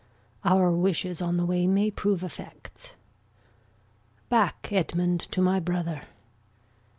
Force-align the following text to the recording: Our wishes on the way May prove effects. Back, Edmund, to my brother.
Our 0.43 0.71
wishes 0.71 1.21
on 1.21 1.35
the 1.35 1.45
way 1.45 1.67
May 1.67 1.91
prove 1.91 2.23
effects. 2.23 2.93
Back, 4.29 4.69
Edmund, 4.71 5.19
to 5.31 5.43
my 5.43 5.59
brother. 5.59 6.05